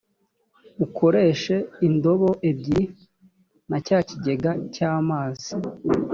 ukoreshe 0.85 1.55
indobo 1.87 2.29
ebyiri 2.49 2.85
na 3.69 3.77
cya 3.85 3.99
kigega 4.07 4.51
cy’amazi 4.73 5.49